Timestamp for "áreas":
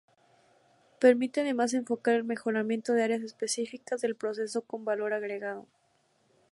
3.03-3.21